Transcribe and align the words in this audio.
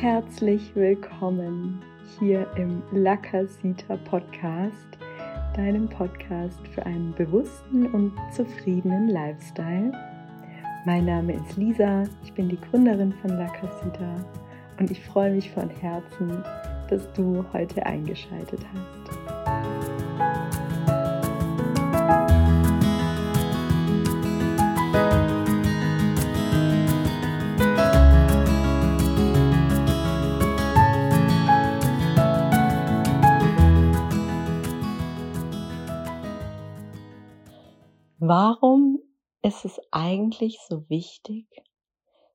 herzlich 0.00 0.76
willkommen 0.76 1.82
hier 2.20 2.46
im 2.54 2.80
Lakasita 2.92 3.96
Podcast, 4.08 4.86
deinem 5.56 5.88
Podcast 5.88 6.60
für 6.72 6.86
einen 6.86 7.12
bewussten 7.14 7.86
und 7.86 8.12
zufriedenen 8.32 9.08
Lifestyle. 9.08 9.90
Mein 10.86 11.04
Name 11.04 11.32
ist 11.32 11.56
Lisa, 11.56 12.04
ich 12.22 12.32
bin 12.32 12.48
die 12.48 12.60
Gründerin 12.60 13.12
von 13.14 13.30
Lakasita 13.30 14.24
und 14.78 14.88
ich 14.88 15.04
freue 15.04 15.32
mich 15.32 15.50
von 15.50 15.68
Herzen, 15.68 16.44
dass 16.88 17.12
du 17.14 17.44
heute 17.52 17.84
eingeschaltet 17.84 18.60
hast. 18.72 19.27
Warum 38.30 38.98
ist 39.40 39.64
es 39.64 39.80
eigentlich 39.90 40.60
so 40.60 40.86
wichtig, 40.90 41.46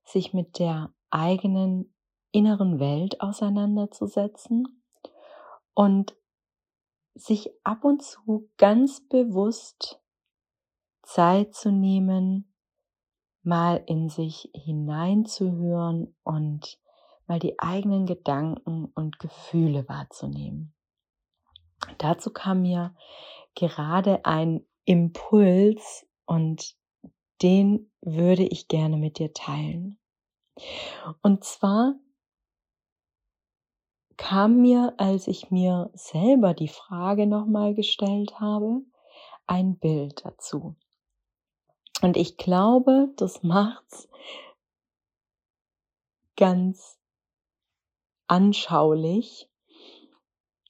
sich 0.03 0.33
mit 0.33 0.57
der 0.57 0.91
eigenen 1.11 1.93
inneren 2.31 2.79
Welt 2.79 3.21
auseinanderzusetzen 3.21 4.83
und 5.75 6.15
sich 7.13 7.51
ab 7.63 7.85
und 7.85 8.01
zu 8.01 8.49
ganz 8.57 9.07
bewusst 9.07 10.01
Zeit 11.03 11.53
zu 11.53 11.71
nehmen, 11.71 12.51
mal 13.43 13.83
in 13.85 14.09
sich 14.09 14.49
hineinzuhören 14.55 16.15
und 16.23 16.79
mal 17.27 17.37
die 17.37 17.59
eigenen 17.59 18.07
Gedanken 18.07 18.85
und 18.95 19.19
Gefühle 19.19 19.87
wahrzunehmen. 19.87 20.73
Dazu 21.99 22.31
kam 22.31 22.63
mir 22.63 22.95
gerade 23.53 24.25
ein 24.25 24.65
Impuls 24.85 26.05
und 26.25 26.75
den 27.41 27.91
würde 28.01 28.43
ich 28.43 28.67
gerne 28.67 28.97
mit 28.97 29.19
dir 29.19 29.33
teilen. 29.33 29.97
Und 31.21 31.43
zwar 31.43 31.95
kam 34.17 34.61
mir, 34.61 34.93
als 34.97 35.27
ich 35.27 35.51
mir 35.51 35.89
selber 35.93 36.53
die 36.53 36.67
Frage 36.67 37.27
nochmal 37.27 37.73
gestellt 37.73 38.39
habe, 38.39 38.81
ein 39.47 39.77
Bild 39.77 40.25
dazu. 40.25 40.75
Und 42.01 42.17
ich 42.17 42.37
glaube, 42.37 43.13
das 43.17 43.43
macht's 43.43 44.09
ganz 46.35 46.97
anschaulich. 48.27 49.49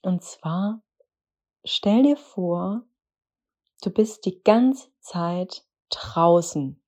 Und 0.02 0.24
zwar 0.24 0.82
stell 1.64 2.04
dir 2.04 2.18
vor, 2.18 2.84
Du 3.84 3.90
bist 3.90 4.26
die 4.26 4.42
ganze 4.42 4.88
Zeit 5.02 5.66
draußen. 5.90 6.82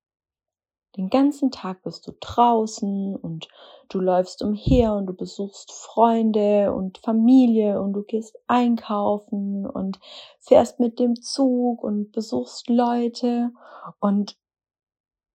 Den 0.96 1.10
ganzen 1.10 1.52
Tag 1.52 1.84
bist 1.84 2.08
du 2.08 2.14
draußen 2.18 3.18
und 3.18 3.50
du 3.90 4.00
läufst 4.00 4.42
umher 4.42 4.94
und 4.94 5.08
du 5.08 5.14
besuchst 5.14 5.74
Freunde 5.74 6.74
und 6.74 7.00
Familie 7.00 7.82
und 7.82 7.92
du 7.92 8.04
gehst 8.04 8.40
einkaufen 8.48 9.68
und 9.68 10.00
fährst 10.40 10.80
mit 10.80 10.98
dem 10.98 11.22
Zug 11.22 11.84
und 11.84 12.14
besuchst 12.14 12.70
Leute 12.70 13.52
und 14.00 14.38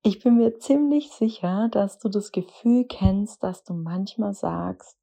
ich 0.03 0.23
bin 0.23 0.39
mir 0.39 0.59
ziemlich 0.61 1.13
sicher, 1.13 1.69
dass 1.71 1.99
du 1.99 2.09
das 2.09 2.33
Gefühl 2.33 2.87
kennst, 2.87 3.43
dass 3.43 3.65
du 3.65 3.75
manchmal 3.75 4.33
sagst, 4.33 4.97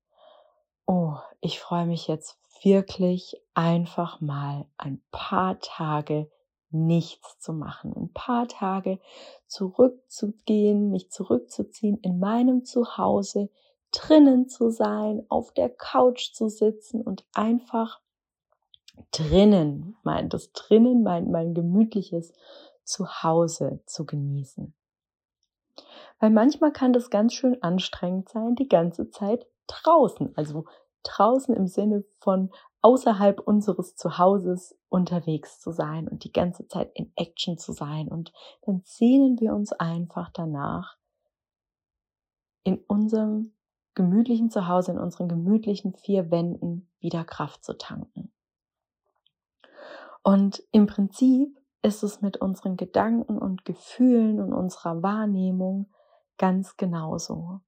oh, 0.88 1.14
ich 1.40 1.60
freue 1.60 1.86
mich 1.86 2.08
jetzt 2.08 2.36
wirklich 2.64 3.40
einfach 3.54 4.22
mal 4.22 4.66
ein 4.78 5.04
paar 5.12 5.60
Tage 5.60 6.32
nichts 6.70 7.40
zu 7.40 7.54
machen, 7.54 7.94
ein 7.96 8.12
paar 8.14 8.48
Tage 8.48 9.00
zurückzugehen, 9.48 10.90
mich 10.92 11.12
zurückzuziehen 11.12 11.98
in 12.02 12.20
meinem 12.20 12.66
Zuhause, 12.66 13.50
drinnen 13.92 14.50
zu 14.50 14.70
sein, 14.70 15.26
auf 15.30 15.54
der 15.54 15.70
Couch 15.70 16.34
zu 16.34 16.50
sitzen 16.50 17.02
und 17.02 17.26
einfach 17.34 18.02
drinnen, 19.12 19.96
mein, 20.04 20.30
das 20.30 20.52
drinnen, 20.52 21.04
mein, 21.04 21.32
mein 21.32 21.54
gemütliches 21.54 22.34
Zuhause 22.84 23.80
zu 23.86 24.06
genießen. 24.06 24.74
Weil 26.20 26.32
manchmal 26.32 26.72
kann 26.72 26.94
das 26.94 27.10
ganz 27.10 27.34
schön 27.34 27.62
anstrengend 27.62 28.30
sein, 28.30 28.56
die 28.56 28.68
ganze 28.68 29.10
Zeit 29.10 29.48
draußen, 29.68 30.36
also 30.36 30.66
draußen 31.04 31.56
im 31.56 31.68
Sinne 31.68 32.04
von 32.20 32.52
außerhalb 32.82 33.40
unseres 33.40 33.96
Zuhauses 33.96 34.78
unterwegs 34.90 35.60
zu 35.60 35.72
sein 35.72 36.08
und 36.08 36.24
die 36.24 36.32
ganze 36.32 36.68
Zeit 36.68 36.92
in 36.94 37.12
Action 37.16 37.58
zu 37.58 37.74
sein. 37.74 38.08
Und 38.08 38.32
dann 38.62 38.82
sehnen 38.86 39.40
wir 39.40 39.54
uns 39.54 39.74
einfach 39.74 40.30
danach, 40.32 40.98
in 42.64 42.80
unserem 42.88 43.54
gemütlichen 43.96 44.52
Zuhause, 44.52 44.92
in 44.92 45.00
unseren 45.00 45.30
gemütlichen 45.30 45.94
vier 45.94 46.30
Wänden 46.32 46.90
wieder 47.00 47.24
Kraft 47.24 47.64
zu 47.64 47.78
tanken. 47.78 48.32
Und 50.22 50.62
im 50.72 50.88
Prinzip 50.88 51.58
ist 51.82 52.04
es 52.04 52.22
mit 52.22 52.38
unseren 52.38 52.76
Gedanken 52.76 53.38
und 53.38 53.64
Gefühlen 53.64 54.42
und 54.42 54.52
unserer 54.52 55.02
Wahrnehmung 55.02 55.90
ganz 56.38 56.76
genauso. 56.76 57.62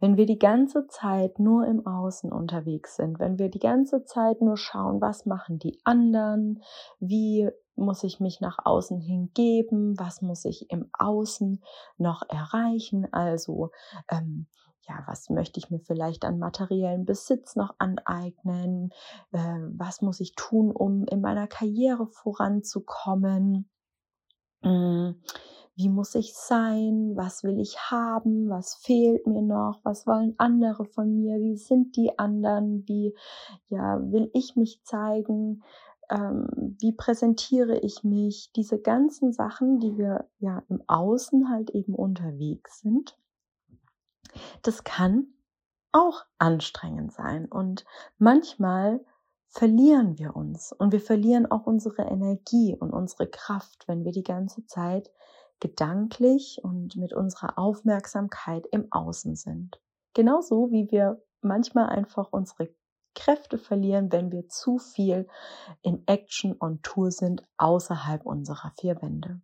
Wenn 0.00 0.16
wir 0.16 0.26
die 0.26 0.38
ganze 0.38 0.86
Zeit 0.86 1.38
nur 1.38 1.66
im 1.66 1.86
Außen 1.86 2.32
unterwegs 2.32 2.96
sind, 2.96 3.18
wenn 3.18 3.38
wir 3.38 3.48
die 3.48 3.58
ganze 3.58 4.04
Zeit 4.04 4.40
nur 4.40 4.56
schauen, 4.56 5.00
was 5.00 5.26
machen 5.26 5.58
die 5.58 5.80
anderen, 5.84 6.62
wie 7.00 7.50
muss 7.74 8.04
ich 8.04 8.20
mich 8.20 8.40
nach 8.40 8.58
außen 8.64 9.00
hingeben, 9.00 9.98
was 9.98 10.22
muss 10.22 10.44
ich 10.44 10.70
im 10.70 10.90
Außen 10.92 11.62
noch 11.98 12.22
erreichen, 12.28 13.12
also 13.12 13.70
ähm, 14.10 14.46
ja, 14.88 15.02
was 15.06 15.30
möchte 15.30 15.58
ich 15.58 15.70
mir 15.70 15.78
vielleicht 15.78 16.24
an 16.24 16.38
materiellen 16.38 17.04
Besitz 17.04 17.56
noch 17.56 17.74
aneignen, 17.78 18.90
äh, 19.32 19.60
was 19.76 20.02
muss 20.02 20.20
ich 20.20 20.34
tun, 20.34 20.72
um 20.72 21.04
in 21.06 21.20
meiner 21.20 21.46
Karriere 21.46 22.06
voranzukommen. 22.08 23.70
Hm 24.62 25.20
wie 25.74 25.88
muss 25.88 26.14
ich 26.14 26.34
sein, 26.34 27.12
was 27.16 27.44
will 27.44 27.58
ich 27.58 27.78
haben, 27.90 28.50
was 28.50 28.74
fehlt 28.74 29.26
mir 29.26 29.42
noch, 29.42 29.80
was 29.84 30.06
wollen 30.06 30.34
andere 30.38 30.84
von 30.84 31.16
mir, 31.16 31.40
wie 31.40 31.56
sind 31.56 31.96
die 31.96 32.18
anderen, 32.18 32.86
wie 32.86 33.14
ja, 33.68 33.98
will 34.10 34.30
ich 34.34 34.54
mich 34.54 34.82
zeigen, 34.84 35.62
ähm, 36.10 36.76
wie 36.80 36.92
präsentiere 36.92 37.78
ich 37.78 38.04
mich, 38.04 38.52
diese 38.52 38.78
ganzen 38.78 39.32
Sachen, 39.32 39.80
die 39.80 39.96
wir 39.96 40.28
ja 40.38 40.62
im 40.68 40.82
Außen 40.86 41.48
halt 41.48 41.70
eben 41.70 41.94
unterwegs 41.94 42.80
sind, 42.80 43.16
das 44.62 44.84
kann 44.84 45.28
auch 45.92 46.24
anstrengend 46.38 47.12
sein. 47.12 47.46
Und 47.46 47.84
manchmal 48.18 49.04
verlieren 49.48 50.18
wir 50.18 50.34
uns. 50.34 50.72
Und 50.72 50.92
wir 50.92 51.00
verlieren 51.00 51.50
auch 51.50 51.66
unsere 51.66 52.02
Energie 52.02 52.74
und 52.78 52.92
unsere 52.92 53.26
Kraft, 53.26 53.86
wenn 53.86 54.04
wir 54.04 54.12
die 54.12 54.22
ganze 54.22 54.66
Zeit 54.66 55.10
gedanklich 55.62 56.58
und 56.64 56.96
mit 56.96 57.12
unserer 57.12 57.56
Aufmerksamkeit 57.56 58.66
im 58.72 58.90
Außen 58.90 59.36
sind. 59.36 59.80
Genauso 60.12 60.72
wie 60.72 60.90
wir 60.90 61.22
manchmal 61.40 61.88
einfach 61.88 62.32
unsere 62.32 62.74
Kräfte 63.14 63.58
verlieren, 63.58 64.10
wenn 64.10 64.32
wir 64.32 64.48
zu 64.48 64.78
viel 64.78 65.28
in 65.82 66.02
Action 66.06 66.56
on 66.58 66.82
Tour 66.82 67.12
sind 67.12 67.46
außerhalb 67.58 68.26
unserer 68.26 68.72
vier 68.80 69.00
Wände. 69.02 69.40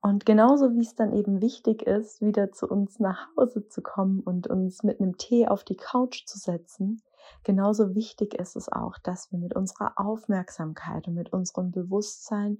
Und 0.00 0.26
genauso 0.26 0.74
wie 0.74 0.80
es 0.80 0.96
dann 0.96 1.12
eben 1.12 1.40
wichtig 1.40 1.82
ist, 1.82 2.20
wieder 2.20 2.50
zu 2.50 2.66
uns 2.66 2.98
nach 2.98 3.28
Hause 3.36 3.68
zu 3.68 3.82
kommen 3.82 4.18
und 4.20 4.48
uns 4.48 4.82
mit 4.82 5.00
einem 5.00 5.16
Tee 5.16 5.46
auf 5.46 5.62
die 5.62 5.76
Couch 5.76 6.26
zu 6.26 6.40
setzen, 6.40 7.02
genauso 7.44 7.94
wichtig 7.94 8.34
ist 8.34 8.56
es 8.56 8.68
auch, 8.68 8.98
dass 8.98 9.30
wir 9.30 9.38
mit 9.38 9.54
unserer 9.54 9.92
Aufmerksamkeit 9.94 11.06
und 11.06 11.14
mit 11.14 11.32
unserem 11.32 11.70
Bewusstsein 11.70 12.58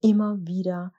immer 0.00 0.38
wieder 0.46 0.94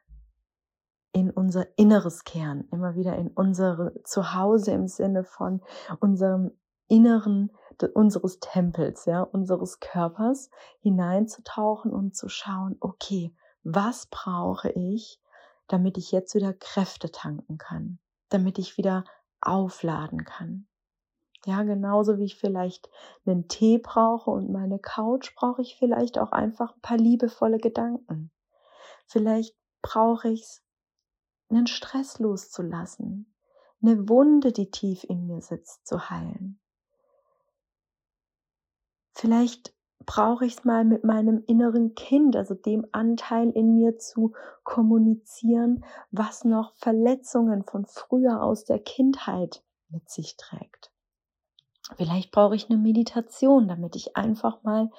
in 1.14 1.30
unser 1.30 1.68
inneres 1.78 2.24
Kern, 2.24 2.68
immer 2.72 2.96
wieder 2.96 3.16
in 3.18 3.28
unsere 3.30 4.02
Zuhause 4.04 4.72
im 4.72 4.88
Sinne 4.88 5.24
von 5.24 5.62
unserem 6.00 6.52
Inneren 6.88 7.52
unseres 7.94 8.40
Tempels, 8.40 9.06
ja, 9.06 9.22
unseres 9.24 9.80
Körpers 9.80 10.50
hineinzutauchen 10.82 11.92
und 11.92 12.16
zu 12.16 12.30
schauen, 12.30 12.78
okay, 12.80 13.34
was 13.64 14.08
brauche 14.08 14.70
ich, 14.70 15.20
damit 15.68 15.98
ich 15.98 16.12
jetzt 16.12 16.36
wieder 16.36 16.54
Kräfte 16.54 17.12
tanken 17.12 17.58
kann, 17.58 18.00
damit 18.30 18.60
ich 18.60 18.78
wieder 18.78 19.06
aufladen 19.40 20.26
kann. 20.26 20.68
Ja, 21.46 21.64
genauso 21.64 22.20
wie 22.20 22.26
ich 22.26 22.36
vielleicht 22.36 22.90
einen 23.26 23.48
Tee 23.48 23.80
brauche 23.80 24.30
und 24.30 24.52
meine 24.52 24.78
Couch, 24.78 25.34
brauche 25.36 25.64
ich 25.64 25.76
vielleicht 25.76 26.20
auch 26.20 26.32
einfach 26.32 26.76
ein 26.76 26.82
paar 26.82 26.98
liebevolle 26.98 27.58
Gedanken. 27.58 28.32
Vielleicht 29.08 29.56
brauche 29.82 30.30
ich 30.30 30.42
es, 30.42 30.64
einen 31.52 31.68
Stress 31.68 32.20
loszulassen, 32.20 33.34
eine 33.82 34.10
Wunde, 34.10 34.52
die 34.52 34.72
tief 34.72 35.04
in 35.04 35.28
mir 35.28 35.42
sitzt, 35.42 35.86
zu 35.88 36.10
heilen. 36.10 36.60
Vielleicht 39.14 39.74
brauche 40.06 40.46
ich 40.46 40.58
es 40.58 40.66
mal 40.66 40.84
mit 40.84 41.04
meinem 41.04 41.44
inneren 41.46 41.94
Kind, 41.96 42.36
also 42.36 42.56
dem 42.56 42.88
Anteil 42.92 43.50
in 43.52 43.76
mir 43.76 43.98
zu 43.98 44.34
kommunizieren, 44.64 45.86
was 46.10 46.44
noch 46.44 46.74
Verletzungen 46.76 47.64
von 47.64 47.86
früher 47.86 48.42
aus 48.42 48.66
der 48.66 48.80
Kindheit 48.80 49.64
mit 49.90 50.10
sich 50.10 50.38
trägt. 50.38 50.92
Vielleicht 51.98 52.32
brauche 52.32 52.56
ich 52.56 52.70
eine 52.70 52.80
Meditation, 52.80 53.68
damit 53.68 53.96
ich 53.96 54.16
einfach 54.16 54.64
mal 54.64 54.90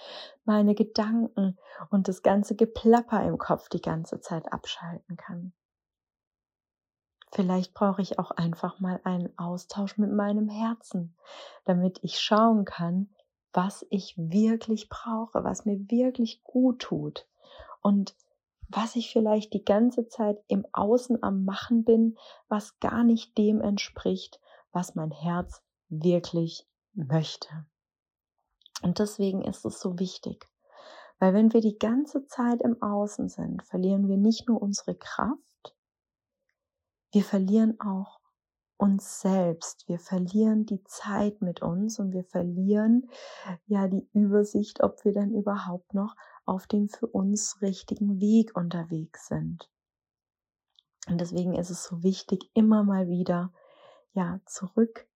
meine 0.45 0.75
Gedanken 0.75 1.57
und 1.91 2.09
das 2.09 2.23
ganze 2.23 2.55
Geplapper 2.55 3.25
im 3.25 3.39
Kopf 3.39 3.69
die 3.69 3.81
ganze 3.81 4.21
Zeit 4.21 4.53
abschalten 4.53 5.17
kann. 5.17 5.53
Vielleicht 7.33 7.73
brauche 7.73 8.03
ich 8.03 8.19
auch 8.19 8.31
einfach 8.31 8.79
mal 8.79 9.01
einen 9.05 9.37
Austausch 9.39 9.97
mit 9.97 10.13
meinem 10.13 10.51
Herzen, 10.51 11.17
damit 11.65 11.99
ich 12.03 12.21
schauen 12.21 12.67
kann, 12.67 13.09
was 13.55 13.87
ich 13.89 14.15
wirklich 14.19 14.91
brauche, 14.91 15.43
was 15.43 15.65
mir 15.65 15.79
wirklich 15.91 16.45
gut 16.45 16.81
tut 16.81 17.27
und 17.81 18.15
was 18.69 18.97
ich 18.97 19.11
vielleicht 19.13 19.55
die 19.55 19.65
ganze 19.65 20.09
Zeit 20.09 20.43
im 20.49 20.67
Außen 20.73 21.23
am 21.23 21.45
Machen 21.45 21.85
bin, 21.85 22.19
was 22.49 22.79
gar 22.81 23.03
nicht 23.03 23.37
dem 23.39 23.63
entspricht, 23.63 24.39
was 24.73 24.95
mein 24.95 25.11
Herz 25.11 25.63
wirklich 25.89 26.67
möchte. 26.93 27.67
Und 28.83 28.99
deswegen 28.99 29.43
ist 29.43 29.65
es 29.65 29.81
so 29.81 29.99
wichtig, 29.99 30.47
weil 31.19 31.33
wenn 31.33 31.53
wir 31.55 31.63
die 31.63 31.79
ganze 31.79 32.27
Zeit 32.27 32.61
im 32.61 32.83
Außen 32.83 33.31
sind, 33.31 33.63
verlieren 33.63 34.09
wir 34.09 34.19
nicht 34.19 34.49
nur 34.49 34.61
unsere 34.61 34.95
Kraft, 34.95 35.39
wir 37.13 37.23
verlieren 37.23 37.79
auch 37.81 38.21
uns 38.79 39.21
selbst. 39.21 39.87
Wir 39.87 40.01
verlieren 40.01 40.67
die 40.67 40.83
Zeit 40.83 41.41
mit 41.41 41.63
uns 41.63 42.01
und 42.01 42.13
wir 42.13 42.25
verlieren 42.25 43.09
ja 43.67 43.87
die 43.87 44.09
Übersicht, 44.13 44.83
ob 44.83 45.05
wir 45.05 45.13
dann 45.13 45.33
überhaupt 45.33 45.95
noch 45.95 46.17
auf 46.45 46.67
dem 46.67 46.89
für 46.89 47.07
uns 47.07 47.63
richtigen 47.63 48.21
Weg 48.21 48.57
unterwegs 48.57 49.29
sind. 49.29 49.71
Und 51.09 51.21
deswegen 51.21 51.55
ist 51.55 51.71
es 51.71 51.85
so 51.85 52.03
wichtig, 52.03 52.51
immer 52.55 52.83
mal 52.83 53.09
wieder 53.09 53.53
ja 54.15 54.41
zurück 54.47 55.07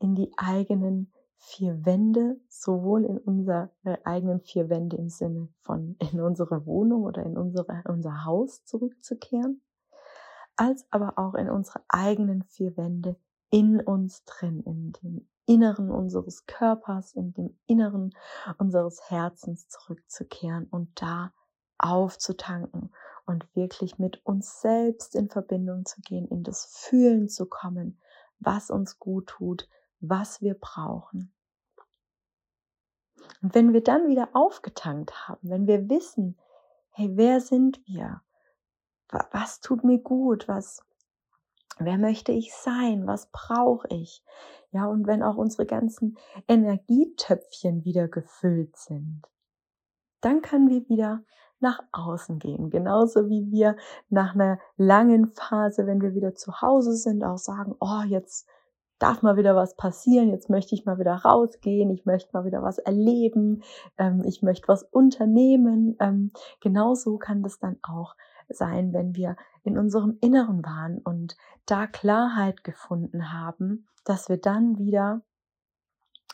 in 0.00 0.14
die 0.14 0.32
eigenen 0.36 1.12
vier 1.36 1.84
Wände, 1.86 2.40
sowohl 2.48 3.04
in 3.04 3.18
unsere 3.18 3.70
eigenen 4.04 4.40
vier 4.40 4.68
Wände 4.68 4.96
im 4.96 5.08
Sinne 5.08 5.48
von 5.62 5.96
in 6.12 6.20
unsere 6.20 6.66
Wohnung 6.66 7.04
oder 7.04 7.22
in 7.24 7.36
unsere, 7.36 7.82
unser 7.86 8.24
Haus 8.24 8.64
zurückzukehren, 8.64 9.62
als 10.60 10.86
aber 10.90 11.18
auch 11.18 11.34
in 11.34 11.48
unsere 11.48 11.80
eigenen 11.88 12.42
vier 12.44 12.76
Wände 12.76 13.16
in 13.48 13.80
uns 13.80 14.26
drin, 14.26 14.62
in 14.64 14.92
dem 14.92 15.26
Inneren 15.46 15.90
unseres 15.90 16.44
Körpers, 16.44 17.14
in 17.14 17.32
dem 17.32 17.58
Inneren 17.66 18.14
unseres 18.58 19.10
Herzens 19.10 19.68
zurückzukehren 19.68 20.66
und 20.66 21.00
da 21.00 21.32
aufzutanken 21.78 22.92
und 23.24 23.48
wirklich 23.56 23.98
mit 23.98 24.24
uns 24.26 24.60
selbst 24.60 25.16
in 25.16 25.30
Verbindung 25.30 25.86
zu 25.86 26.02
gehen, 26.02 26.28
in 26.28 26.42
das 26.42 26.66
Fühlen 26.66 27.30
zu 27.30 27.46
kommen, 27.46 27.98
was 28.38 28.70
uns 28.70 28.98
gut 28.98 29.28
tut, 29.28 29.66
was 30.00 30.42
wir 30.42 30.54
brauchen. 30.54 31.32
Und 33.40 33.54
wenn 33.54 33.72
wir 33.72 33.82
dann 33.82 34.08
wieder 34.08 34.28
aufgetankt 34.34 35.26
haben, 35.26 35.48
wenn 35.48 35.66
wir 35.66 35.88
wissen, 35.88 36.38
hey, 36.90 37.12
wer 37.14 37.40
sind 37.40 37.80
wir? 37.86 38.20
Was 39.32 39.60
tut 39.60 39.84
mir 39.84 39.98
gut, 39.98 40.48
was, 40.48 40.82
wer 41.78 41.98
möchte 41.98 42.32
ich 42.32 42.54
sein, 42.54 43.06
was 43.06 43.30
brauche 43.30 43.88
ich. 43.88 44.24
Ja, 44.72 44.86
und 44.86 45.06
wenn 45.06 45.22
auch 45.22 45.36
unsere 45.36 45.66
ganzen 45.66 46.16
Energietöpfchen 46.46 47.84
wieder 47.84 48.08
gefüllt 48.08 48.76
sind, 48.76 49.22
dann 50.20 50.42
können 50.42 50.68
wir 50.68 50.88
wieder 50.88 51.24
nach 51.58 51.82
außen 51.92 52.38
gehen. 52.38 52.70
Genauso 52.70 53.28
wie 53.28 53.50
wir 53.50 53.76
nach 54.08 54.34
einer 54.34 54.58
langen 54.76 55.26
Phase, 55.26 55.86
wenn 55.86 56.00
wir 56.00 56.14
wieder 56.14 56.34
zu 56.34 56.60
Hause 56.60 56.94
sind, 56.94 57.22
auch 57.22 57.38
sagen, 57.38 57.74
oh, 57.80 58.02
jetzt 58.06 58.48
darf 58.98 59.22
mal 59.22 59.36
wieder 59.36 59.56
was 59.56 59.76
passieren, 59.76 60.30
jetzt 60.30 60.50
möchte 60.50 60.74
ich 60.74 60.84
mal 60.84 60.98
wieder 60.98 61.14
rausgehen, 61.14 61.90
ich 61.90 62.04
möchte 62.04 62.30
mal 62.32 62.44
wieder 62.44 62.62
was 62.62 62.78
erleben, 62.78 63.62
ähm, 63.98 64.22
ich 64.24 64.42
möchte 64.42 64.68
was 64.68 64.82
unternehmen. 64.82 65.96
Ähm, 66.00 66.32
genauso 66.60 67.18
kann 67.18 67.42
das 67.42 67.58
dann 67.58 67.78
auch 67.82 68.14
sein, 68.50 68.92
wenn 68.92 69.14
wir 69.14 69.36
in 69.62 69.78
unserem 69.78 70.18
Inneren 70.20 70.64
waren 70.64 70.98
und 70.98 71.36
da 71.66 71.86
Klarheit 71.86 72.64
gefunden 72.64 73.32
haben, 73.32 73.88
dass 74.04 74.28
wir 74.28 74.38
dann 74.38 74.78
wieder 74.78 75.22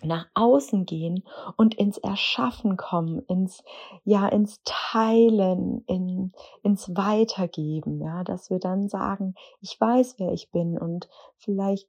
nach 0.03 0.27
außen 0.35 0.85
gehen 0.85 1.25
und 1.57 1.75
ins 1.75 1.97
Erschaffen 1.99 2.77
kommen, 2.77 3.21
ins 3.29 3.63
ja 4.05 4.29
ins 4.29 4.61
Teilen, 4.65 5.85
in, 5.87 6.33
ins 6.63 6.95
Weitergeben, 6.95 8.03
ja, 8.03 8.23
dass 8.23 8.51
wir 8.51 8.59
dann 8.59 8.89
sagen, 8.89 9.35
ich 9.61 9.81
weiß, 9.81 10.17
wer 10.19 10.33
ich 10.33 10.51
bin 10.51 10.79
und 10.79 11.09
vielleicht 11.37 11.89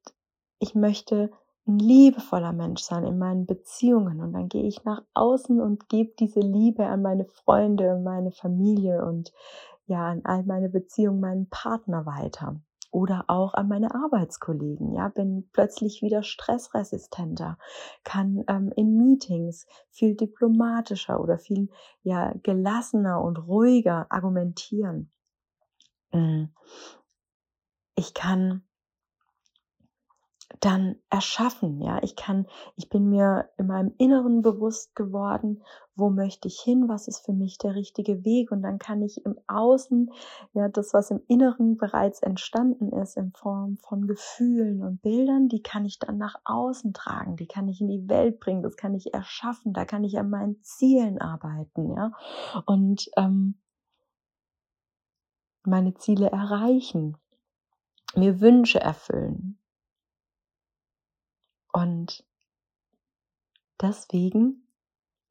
ich 0.59 0.73
möchte 0.73 1.31
ein 1.67 1.79
liebevoller 1.79 2.53
Mensch 2.53 2.81
sein 2.81 3.03
in 3.03 3.17
meinen 3.17 3.45
Beziehungen 3.45 4.21
und 4.21 4.33
dann 4.33 4.47
gehe 4.47 4.63
ich 4.63 4.85
nach 4.85 5.03
außen 5.13 5.59
und 5.59 5.89
gebe 5.89 6.13
diese 6.17 6.39
Liebe 6.39 6.85
an 6.85 7.01
meine 7.01 7.25
Freunde, 7.25 7.99
meine 8.01 8.31
Familie 8.31 9.05
und 9.05 9.33
ja 9.87 10.07
an 10.07 10.21
all 10.23 10.43
meine 10.43 10.69
Beziehungen, 10.69 11.19
meinen 11.19 11.49
Partner 11.49 12.05
weiter 12.05 12.61
oder 12.91 13.25
auch 13.27 13.53
an 13.53 13.67
meine 13.67 13.93
Arbeitskollegen. 13.93 14.93
Ja, 14.93 15.09
bin 15.09 15.49
plötzlich 15.51 16.01
wieder 16.01 16.23
stressresistenter, 16.23 17.57
kann 18.03 18.43
ähm, 18.47 18.71
in 18.75 18.97
Meetings 18.97 19.67
viel 19.89 20.15
diplomatischer 20.15 21.19
oder 21.19 21.37
viel 21.37 21.69
ja 22.03 22.33
gelassener 22.43 23.21
und 23.21 23.37
ruhiger 23.37 24.07
argumentieren. 24.09 25.11
Mm. 26.11 26.45
Ich 27.95 28.13
kann 28.13 28.63
dann 30.59 30.95
erschaffen, 31.09 31.81
ja. 31.81 32.01
Ich 32.03 32.15
kann, 32.15 32.47
ich 32.75 32.89
bin 32.89 33.09
mir 33.09 33.49
in 33.57 33.67
meinem 33.67 33.93
Inneren 33.97 34.41
bewusst 34.41 34.95
geworden, 34.95 35.63
wo 35.97 36.09
möchte 36.09 36.47
ich 36.47 36.59
hin, 36.59 36.87
was 36.87 37.07
ist 37.07 37.25
für 37.25 37.33
mich 37.33 37.57
der 37.57 37.75
richtige 37.75 38.23
Weg 38.23 38.51
und 38.51 38.61
dann 38.61 38.79
kann 38.79 39.01
ich 39.01 39.25
im 39.25 39.37
Außen, 39.47 40.11
ja, 40.53 40.69
das, 40.69 40.93
was 40.93 41.11
im 41.11 41.21
Inneren 41.27 41.77
bereits 41.77 42.21
entstanden 42.21 42.91
ist, 42.91 43.17
in 43.17 43.31
Form 43.33 43.77
von 43.77 44.07
Gefühlen 44.07 44.83
und 44.83 45.01
Bildern, 45.01 45.47
die 45.47 45.61
kann 45.61 45.85
ich 45.85 45.99
dann 45.99 46.17
nach 46.17 46.35
außen 46.45 46.93
tragen, 46.93 47.35
die 47.35 47.47
kann 47.47 47.67
ich 47.67 47.81
in 47.81 47.87
die 47.87 48.07
Welt 48.07 48.39
bringen, 48.39 48.63
das 48.63 48.77
kann 48.77 48.93
ich 48.93 49.13
erschaffen, 49.13 49.73
da 49.73 49.85
kann 49.85 50.03
ich 50.03 50.17
an 50.19 50.29
meinen 50.29 50.61
Zielen 50.61 51.19
arbeiten, 51.19 51.91
ja. 51.93 52.11
Und 52.65 53.09
ähm, 53.17 53.55
meine 55.63 55.95
Ziele 55.95 56.29
erreichen, 56.31 57.17
mir 58.15 58.39
Wünsche 58.39 58.79
erfüllen, 58.79 59.57
und 61.77 62.25
deswegen 63.79 64.66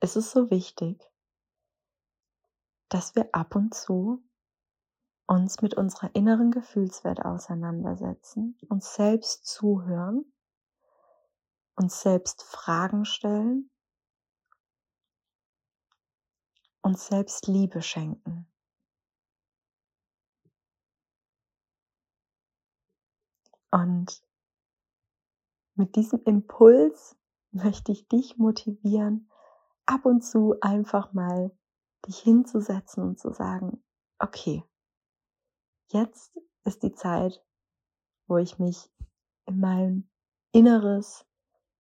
ist 0.01 0.17
es 0.17 0.31
so 0.31 0.51
wichtig, 0.51 1.01
dass 2.89 3.15
wir 3.17 3.29
ab 3.33 3.57
und 3.57 3.75
zu 3.75 4.23
uns 5.27 5.61
mit 5.61 5.75
unserer 5.75 6.15
inneren 6.15 6.51
Gefühlswelt 6.51 7.21
auseinandersetzen, 7.21 8.57
uns 8.69 8.95
selbst 8.95 9.47
zuhören, 9.47 10.25
uns 11.75 12.01
selbst 12.01 12.43
Fragen 12.43 13.05
stellen, 13.05 13.71
uns 16.83 17.07
selbst 17.07 17.49
Liebe 17.49 17.83
schenken. 17.83 18.47
Und 23.73 24.23
mit 25.75 25.97
diesem 25.97 26.23
Impuls 26.25 27.17
möchte 27.51 27.93
ich 27.93 28.07
dich 28.09 28.37
motivieren, 28.37 29.31
ab 29.87 30.05
und 30.05 30.23
zu 30.23 30.57
einfach 30.61 31.13
mal 31.13 31.57
dich 32.07 32.19
hinzusetzen 32.19 33.03
und 33.03 33.19
zu 33.19 33.33
sagen, 33.33 33.83
okay, 34.19 34.63
jetzt 35.89 36.37
ist 36.65 36.83
die 36.83 36.93
Zeit, 36.93 37.45
wo 38.27 38.37
ich 38.37 38.59
mich 38.59 38.91
in 39.47 39.61
mein 39.61 40.11
Inneres 40.53 41.25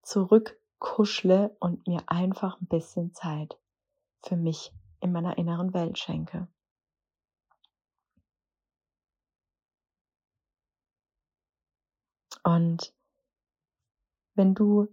zurückkuschle 0.02 1.56
und 1.60 1.86
mir 1.86 2.02
einfach 2.06 2.60
ein 2.60 2.68
bisschen 2.68 3.12
Zeit 3.12 3.58
für 4.24 4.36
mich 4.36 4.72
in 5.00 5.12
meiner 5.12 5.36
inneren 5.38 5.74
Welt 5.74 5.98
schenke. 5.98 6.48
Und 12.44 12.94
wenn 14.34 14.54
du 14.54 14.88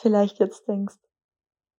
vielleicht 0.00 0.38
jetzt 0.38 0.68
denkst, 0.68 0.96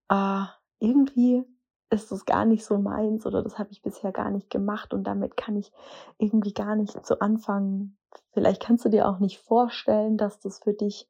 ah, 0.09 0.49
irgendwie 0.79 1.45
ist 1.91 2.13
das 2.13 2.25
gar 2.25 2.45
nicht 2.45 2.65
so 2.65 2.79
meins 2.79 3.27
oder 3.27 3.43
das 3.43 3.59
habe 3.59 3.73
ich 3.73 3.83
bisher 3.83 4.13
gar 4.13 4.31
nicht 4.31 4.49
gemacht 4.49 4.95
und 4.95 5.05
damit 5.05 5.37
kann 5.37 5.57
ich 5.57 5.73
irgendwie 6.19 6.55
gar 6.55 6.77
nicht 6.77 7.05
so 7.05 7.19
anfangen. 7.19 7.99
Vielleicht 8.33 8.63
kannst 8.63 8.85
du 8.85 8.89
dir 8.89 9.09
auch 9.09 9.19
nicht 9.19 9.39
vorstellen, 9.39 10.17
dass 10.17 10.39
das 10.39 10.61
für 10.61 10.73
dich 10.73 11.09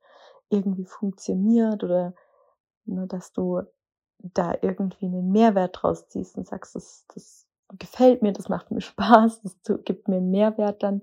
irgendwie 0.49 0.87
funktioniert 0.87 1.85
oder 1.85 2.15
ne, 2.87 3.07
dass 3.07 3.33
du 3.33 3.63
da 4.19 4.55
irgendwie 4.61 5.07
einen 5.07 5.31
Mehrwert 5.31 5.79
draus 5.81 6.09
ziehst 6.09 6.37
und 6.37 6.47
sagst, 6.47 6.75
das, 6.75 7.05
das 7.15 7.47
gefällt 7.79 8.23
mir, 8.23 8.33
das 8.33 8.49
macht 8.49 8.71
mir 8.71 8.81
Spaß, 8.81 9.43
das 9.43 9.85
gibt 9.85 10.09
mir 10.09 10.21
Mehrwert, 10.21 10.83
dann 10.83 11.03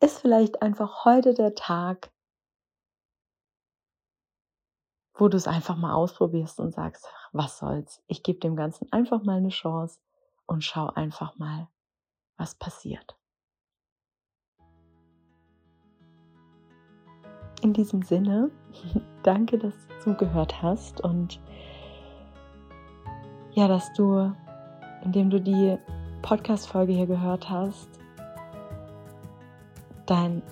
ist 0.00 0.20
vielleicht 0.20 0.62
einfach 0.62 1.04
heute 1.04 1.34
der 1.34 1.54
Tag, 1.54 2.10
wo 5.18 5.28
du 5.28 5.36
es 5.36 5.48
einfach 5.48 5.76
mal 5.76 5.94
ausprobierst 5.94 6.60
und 6.60 6.72
sagst, 6.72 7.06
was 7.32 7.58
soll's, 7.58 8.02
ich 8.06 8.22
gebe 8.22 8.38
dem 8.38 8.56
Ganzen 8.56 8.90
einfach 8.92 9.22
mal 9.24 9.38
eine 9.38 9.48
Chance 9.48 9.98
und 10.46 10.62
schau 10.62 10.86
einfach 10.86 11.36
mal, 11.36 11.68
was 12.36 12.54
passiert. 12.54 13.16
In 17.60 17.72
diesem 17.72 18.02
Sinne, 18.02 18.50
danke, 19.24 19.58
dass 19.58 19.74
du 19.74 19.98
zugehört 20.14 20.62
hast 20.62 21.00
und 21.00 21.40
ja, 23.50 23.66
dass 23.66 23.92
du, 23.94 24.32
indem 25.02 25.30
du 25.30 25.40
die 25.40 25.76
Podcast-Folge 26.22 26.92
hier 26.92 27.06
gehört 27.06 27.50
hast, 27.50 27.88
dein 30.06 30.42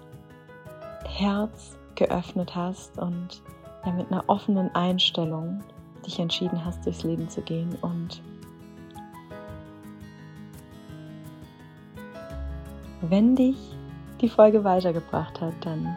Herz 1.05 1.79
geöffnet 1.95 2.57
hast 2.57 2.99
und 2.99 3.43
ja, 3.87 3.93
mit 3.93 4.11
einer 4.11 4.25
offenen 4.27 4.75
Einstellung 4.75 5.63
dich 6.05 6.19
entschieden 6.19 6.65
hast, 6.65 6.85
durchs 6.85 7.05
Leben 7.05 7.29
zu 7.29 7.41
gehen 7.41 7.77
und 7.81 8.23
wenn 13.01 13.37
dich 13.37 13.57
die 14.21 14.29
Folge 14.29 14.65
weitergebracht 14.65 15.41
hat, 15.41 15.55
dann 15.61 15.97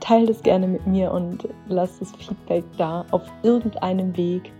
teile 0.00 0.26
das 0.26 0.42
gerne 0.42 0.68
mit 0.68 0.86
mir 0.86 1.12
und 1.12 1.48
lass 1.68 1.98
das 1.98 2.12
Feedback 2.12 2.64
da 2.76 3.04
auf 3.10 3.22
irgendeinem 3.42 4.16
Weg. 4.16 4.52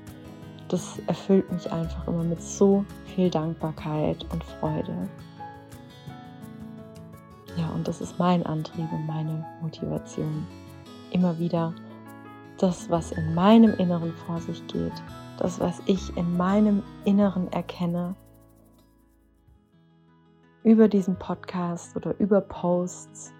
Das 0.68 1.00
erfüllt 1.06 1.50
mich 1.52 1.70
einfach 1.70 2.06
immer 2.06 2.22
mit 2.24 2.42
so 2.42 2.84
viel 3.14 3.30
Dankbarkeit 3.30 4.24
und 4.32 4.42
Freude. 4.44 5.08
Ja, 7.56 7.68
und 7.74 7.86
das 7.86 8.00
ist 8.00 8.18
mein 8.18 8.46
Antrieb 8.46 8.90
und 8.92 9.06
meine 9.06 9.44
Motivation. 9.60 10.46
Immer 11.10 11.38
wieder 11.38 11.74
das, 12.62 12.90
was 12.90 13.12
in 13.12 13.34
meinem 13.34 13.74
Inneren 13.78 14.12
vor 14.26 14.38
sich 14.40 14.66
geht, 14.66 14.92
das, 15.38 15.58
was 15.60 15.80
ich 15.86 16.16
in 16.16 16.36
meinem 16.36 16.82
Inneren 17.04 17.50
erkenne, 17.52 18.14
über 20.62 20.88
diesen 20.88 21.16
Podcast 21.18 21.96
oder 21.96 22.14
über 22.18 22.42
Posts 22.42 23.32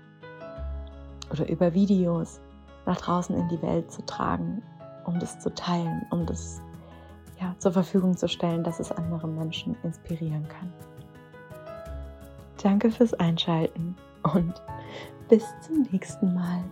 oder 1.30 1.48
über 1.48 1.74
Videos 1.74 2.40
nach 2.86 2.96
draußen 2.96 3.36
in 3.36 3.48
die 3.48 3.60
Welt 3.60 3.92
zu 3.92 4.04
tragen, 4.06 4.62
um 5.04 5.18
das 5.18 5.38
zu 5.38 5.52
teilen, 5.54 6.06
um 6.10 6.24
das 6.24 6.62
ja, 7.38 7.54
zur 7.58 7.72
Verfügung 7.72 8.16
zu 8.16 8.26
stellen, 8.26 8.64
dass 8.64 8.80
es 8.80 8.90
andere 8.90 9.28
Menschen 9.28 9.76
inspirieren 9.82 10.46
kann. 10.48 10.72
Danke 12.62 12.90
fürs 12.90 13.14
Einschalten 13.14 13.96
und 14.34 14.62
bis 15.28 15.44
zum 15.60 15.82
nächsten 15.90 16.34
Mal. 16.34 16.64